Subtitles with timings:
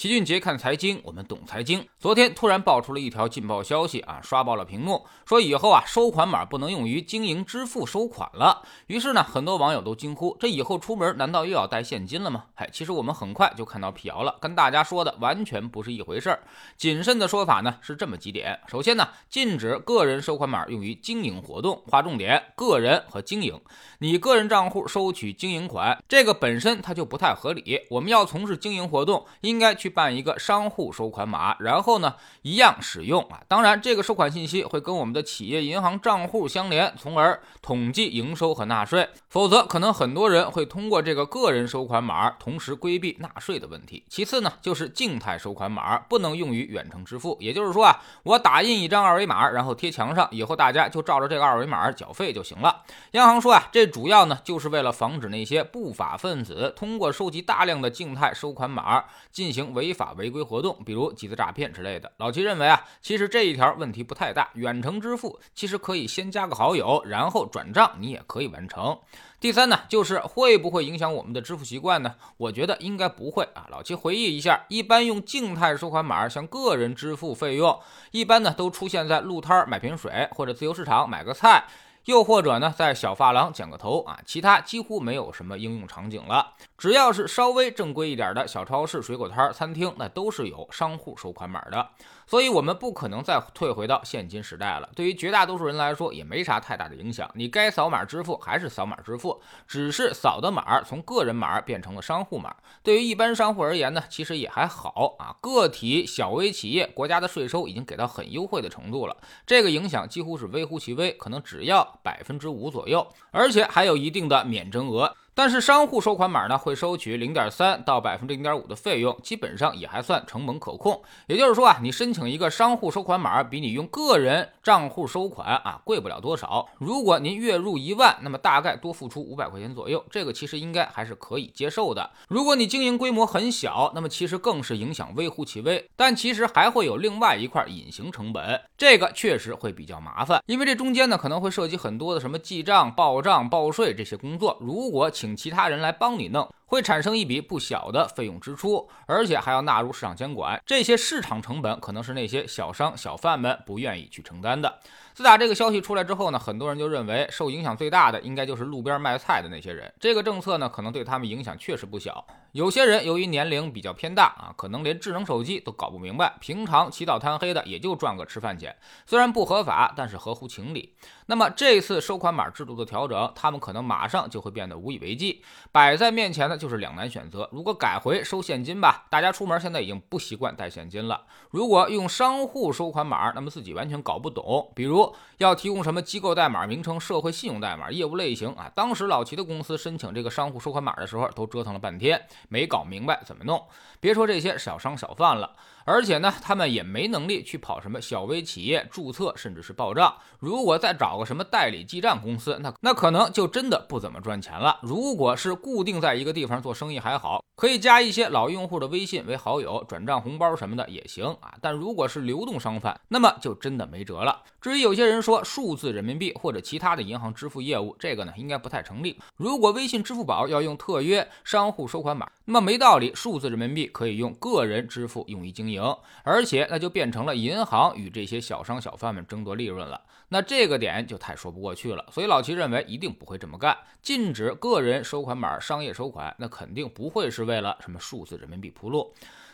[0.00, 1.86] 齐俊杰看财经，我们懂财经。
[1.98, 8.62] 昨天突然爆出了一条劲爆消息啊，刷爆了屏幕，说以后啊收款码不能用于经营支付收款了。
[8.86, 12.46] 于是呢，很多网友都惊呼：这以后出门难道又要带现金了吗？
[12.54, 16.42] 嗨，其实我们很快就看到辟谣了，跟大家说的完全不是一回事儿。
[16.78, 23.60] 谨慎的说法呢是这么几点：首先呢，禁止个人收款码用于经营活动，划重点，个人和经营。
[23.98, 27.78] 你个人账户收取经营款，这个本身它就不太合理。
[27.90, 29.89] 我们要从事经营活动，应该去。
[29.90, 33.40] 办一个商户收款码，然后呢，一样使用啊。
[33.48, 39.08] 当然，这个收款信息会跟我们的企业银行账户相连，从而统计营收和纳税。
[39.28, 44.04] 否则，可能很多人会通过这个个人收款码，同时规避纳税的问题。
[44.08, 47.36] 其次呢，就是静态收款码不能用于远程支付。
[47.40, 52.82] 也就是说啊，我打印一张二维码，然后贴墙上，以后大家就照着这个二维码缴费就行了。
[53.12, 59.72] 央行说啊，这主要呢就是为了防止那些不法分子通过收集大量的静态收款码进行。
[59.80, 62.12] 违法违规活动，比如集资诈骗之类的。
[62.18, 64.50] 老齐认为啊，其实这一条问题不太大。
[64.52, 68.98] 远程支付其实可以先加个好友，然后转账，你也可以完成。
[69.40, 72.14] 第三呢，就是会不会影响我们的支付习惯呢？
[72.36, 73.66] 我觉得应该不会啊。
[73.70, 81.64] 老齐回忆一下，一般用静态收款码向个人支付费用，一般呢都出现在路摊买瓶水或者自由市场买个菜。
[82.06, 86.54] 又或者呢，在小发廊剪个头啊，其他几乎没有什么应用场景了。
[86.78, 91.88] 只要是稍微正规一点的小超市、水果摊、餐厅，那都是有商户收款码的。
[92.30, 94.88] 所以，我们不可能再退回到现金时代了。
[94.94, 97.28] 对于绝大多数人来说，也没啥太大的影响。
[97.34, 102.54] 你该扫码支付还是扫码支付，只是扫的码从个人码变成了商户码。
[102.84, 105.34] 对于一般商户而言呢，其实也还好啊。
[105.40, 115.16] 个体小微企业，国家的税收已经给到很优惠的程度了，这个影响几乎是微乎其微，可能只要百分之五左右，而且还有一定的免征额。
[115.34, 121.00] 但是商户收款码呢，会收取零点三到百分之零点五的费用，基本上也还算成本可控。
[121.28, 126.68] 也就是说啊，你申请一个商户收款码，比你用个人账户收款啊贵不了多少。
[126.78, 132.10] 如果您月入一万，那么大概多付出五百块钱左右，这个其实应该还是可以接受的。
[132.28, 135.88] 如果你经营规模很小，那么其实更是影响微乎其微。
[135.96, 144.58] 但其实还会有另外一块隐形成本，这个确实会比较麻烦，因为这中间呢可能会涉及很多的什么记账、报账、报税这些工作。
[144.60, 154.78] 如果请其他人来帮你弄，会产生一笔不小的费用支出，而且还要纳入市场监管，这些市场成本可能是那些小商小贩们不愿意去承担的。
[155.12, 159.92] 自打这个消息出来之后呢，很多人就认为受影响最大的应该就是路边卖菜的那些人。
[159.98, 162.24] 这个政策呢，可能对他们影响确实不小。
[162.52, 170.94] 有些人由于年龄比较偏大啊，可能连智能手机都搞不明白，平常起早贪黑的也就赚个吃饭钱，虽然不合法，但是合乎情理。
[171.26, 175.44] 那么这次收款码制度的调整，他们可能马上就会变得无以为继。
[175.72, 181.16] 摆在面前的就是两难选择：如果改回收现金吧，大家出门现在已经不习惯带现金了；
[181.50, 185.12] 如果用商户收款码，那么自己完全搞不懂，比如。
[185.38, 188.70] 要提供什么机构代码名称、社会信用代码、业务类型啊？
[188.74, 192.20] 当时老齐的公司申请这个商户收款码的时候，都折腾了半天，
[192.50, 193.58] 没搞明白怎么弄。
[194.00, 195.56] 别说这些小商小贩了，
[195.90, 200.14] 而且呢，他们也没能力去跑什么小微企业注册，甚至是报账。
[200.38, 204.78] 如果再找个什么代理记账公司，那那可能就真的不怎么赚钱了。
[204.82, 211.52] 如果是固定在一个地方做生意还好，可以加一些老用户的微信为好友，转账红包什么的也行啊。
[211.60, 214.42] 但如果是流动商贩，那么就真的没辙了。
[214.62, 219.20] 至于有些人说数字人民币或者其他的银行支付业务，这个呢应该不太成立。
[219.36, 225.82] 如果微信、支付宝要用特约商户收款码，那么没道理，数字人民币可以用个人支付用于经营，
[226.24, 230.00] 而且那就变成了银行与这些小商小贩们争夺利润了。
[230.32, 232.06] 那这个点就太说不过去了。
[232.10, 239.12] 所以老齐认为一定不会这么干，禁止个人收款码、商业收款，那肯定不会是为了什么数字人民币铺路。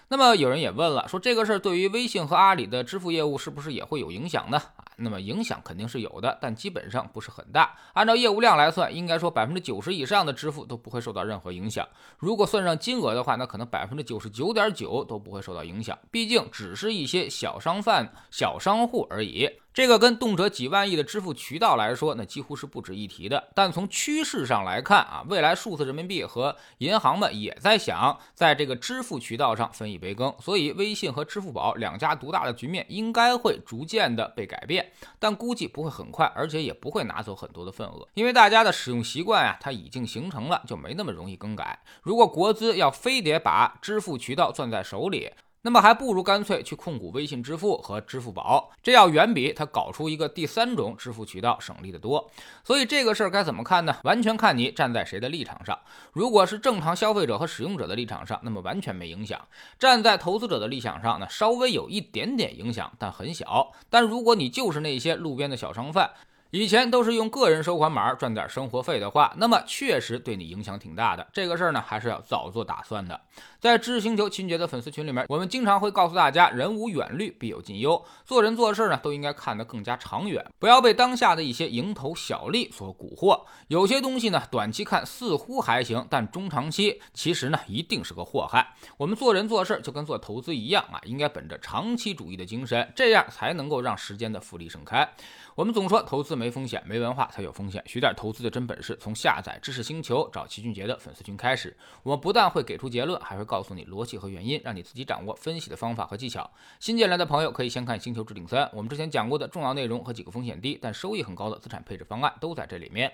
[0.09, 4.57] 那么有人也问了，说这个事儿对于微信和阿里的支付业务是不是也会有影响呢？
[4.57, 7.77] 啊，那么影响肯定是有的，但基本上不是很大。
[7.93, 11.85] 按照业务量来算，应该说百分之九十以上的支付都不会受到任何影响。
[12.19, 15.99] 如果算上金额的话，那可能百分之九十九点九都不会受到影响。
[16.13, 19.51] 毕竟只是一些小商贩、小商户而已。
[19.77, 23.49] 这个跟动辄几万亿的支付渠道来说，那几乎是不值一提的。
[23.55, 41.79] 但从趋势上来看啊，未来数字人民币和银行们也在想在这个支付渠道上分一杯羹，所以微信和支付宝两家独大的局面应该会逐渐的被改变，但估计不会很快，而且也不会拿走很多的份额，因为大家的使用习惯呀，它已经形成了，就没那么容易更改。
[42.01, 45.33] 如果国资要非得把支付渠道攥在手里，
[45.67, 52.31] 那么还不如干脆去控股微信支付和支付宝，这要远比他搞出一个第三种支付渠道省力的多。
[52.63, 53.97] 所以这个事儿该怎么看呢？
[54.05, 55.77] 完全看你站在谁的立场上。
[56.13, 59.41] 如果是正常消费者和使用者的立场上，那么完全没影响；
[59.77, 63.73] 站在投资者的立场上呢，稍微有一点点影响，但很小。
[63.91, 66.09] 但如果你就是那些路边的小商贩，
[66.57, 71.27] 以前都是用个人收款码赚点生活费的话，那么确实对你影响挺大的。
[71.31, 73.21] 这个事儿呢，还是要早做打算的。
[73.61, 78.03] 在知识星球秦杰的粉丝群里面，我们经常会告诉大家，人无远虑，必有近忧。
[78.25, 83.39] 做人做事呢，都应该看得更加长远，不要被当下的一些蝇头小利所蛊惑。
[83.69, 88.75] 有些东西呢，短期看似乎还行，但中长期其实呢，一定是个祸害。
[88.97, 95.07] 我们做人做事就跟做投资一样啊，应该本着长期主义的精神，这样才能够让时间的复利盛开。
[95.55, 97.83] 我们总说投资没没风险，没文化才有风险。
[97.87, 101.77] 学点投资的真本事，从下载知识星球找齐俊杰的粉丝群开始。
[102.05, 106.49] 我们不但会给出结论，还会告诉你逻辑和原因，让你自己掌握分析的方法和技巧。
[106.79, 113.13] 新进来的朋友可以先看《星球置顶三》，我们之前讲过的重要内容和几个风险低但收益很高的资产配置方案都在这里面。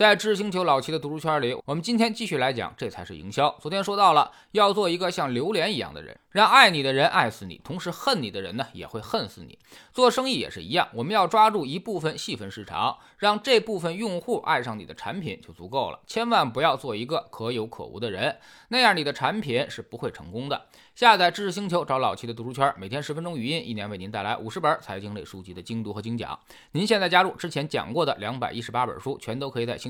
[0.00, 3.54] 在知识星球老齐的读书圈里，我们今天继续来讲，这才是营销。
[3.60, 9.58] 昨天说到了，要做一个像榴莲一样的人，让爱你的人爱死你，同时恨你的人呢也会恨死你。
[9.92, 16.00] 做生意也是一样，我们要抓住一部分细分市场，让这部分用户爱上你的产品就足够了。
[16.06, 18.38] 千万不要做一个可有可无的人，
[18.68, 20.64] 那样你的产品是不会成功的。
[20.94, 26.38] 下载知识星球，找老齐的读书圈，每天十分钟语音，一年为您带来五十本财经类书籍的精读和精讲。
[26.72, 29.89] 您现在加入之前讲过的两百一十八本书，全都可以在星